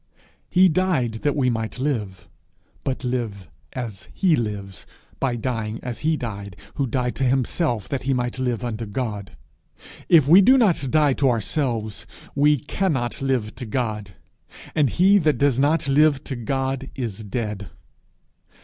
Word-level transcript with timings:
He 0.49 0.67
died 0.67 1.19
that 1.21 1.35
we 1.35 1.51
might 1.51 1.77
live 1.77 2.27
but 2.83 3.03
live 3.03 3.51
as 3.73 4.07
he 4.11 4.35
lives, 4.35 4.87
by 5.19 5.35
dying 5.35 5.79
as 5.83 5.99
he 5.99 6.17
died 6.17 6.55
who 6.73 6.87
died 6.87 7.13
to 7.17 7.23
himself 7.23 7.87
that 7.89 8.01
he 8.01 8.11
might 8.11 8.39
live 8.39 8.63
unto 8.65 8.87
God. 8.87 9.37
If 10.09 10.27
we 10.27 10.41
do 10.41 10.57
not 10.57 10.89
die 10.89 11.13
to 11.13 11.29
ourselves, 11.29 12.07
we 12.33 12.57
cannot 12.57 13.21
live 13.21 13.53
to 13.57 13.67
God, 13.67 14.15
and 14.73 14.89
he 14.89 15.19
that 15.19 15.37
does 15.37 15.59
not 15.59 15.87
live 15.87 16.23
to 16.23 16.35
God, 16.35 16.89
is 16.95 17.23
dead. 17.23 17.69